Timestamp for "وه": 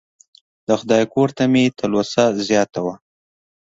2.85-2.95